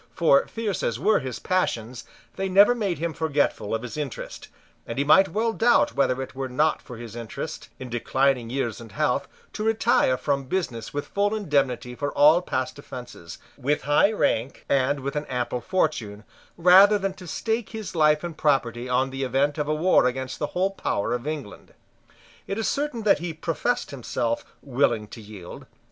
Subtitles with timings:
[0.15, 2.05] For, fierce as were his passions,
[2.35, 4.47] they never made him forgetful of his interest;
[4.87, 8.81] and he might well doubt whether it were not for his interest, in declining years
[8.81, 14.11] and health, to retire from business with full indemnity for all past offences, with high
[14.11, 16.23] rank and with an ample fortune,
[16.57, 20.39] rather than to stake his life and property on the event of a war against
[20.39, 21.75] the whole power of England.
[22.47, 25.67] It is certain that he professed himself willing to yield.